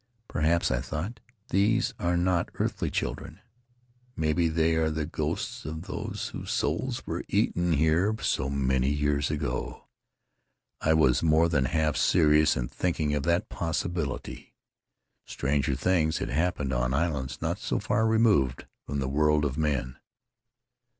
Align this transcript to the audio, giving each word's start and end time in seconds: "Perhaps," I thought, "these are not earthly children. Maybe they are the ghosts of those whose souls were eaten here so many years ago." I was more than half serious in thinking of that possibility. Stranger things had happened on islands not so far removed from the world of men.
"Perhaps," 0.27 0.71
I 0.71 0.81
thought, 0.81 1.19
"these 1.49 1.93
are 1.99 2.17
not 2.17 2.49
earthly 2.55 2.89
children. 2.89 3.39
Maybe 4.17 4.47
they 4.47 4.73
are 4.73 4.89
the 4.89 5.05
ghosts 5.05 5.63
of 5.63 5.83
those 5.83 6.29
whose 6.33 6.49
souls 6.51 7.05
were 7.05 7.23
eaten 7.27 7.73
here 7.73 8.15
so 8.19 8.49
many 8.49 8.89
years 8.89 9.29
ago." 9.29 9.83
I 10.81 10.95
was 10.95 11.21
more 11.21 11.47
than 11.47 11.65
half 11.65 11.97
serious 11.97 12.57
in 12.57 12.67
thinking 12.67 13.13
of 13.13 13.21
that 13.25 13.49
possibility. 13.49 14.55
Stranger 15.27 15.75
things 15.75 16.17
had 16.17 16.29
happened 16.29 16.73
on 16.73 16.95
islands 16.95 17.39
not 17.39 17.59
so 17.59 17.77
far 17.77 18.07
removed 18.07 18.65
from 18.87 18.97
the 18.97 19.07
world 19.07 19.45
of 19.45 19.55
men. 19.55 19.97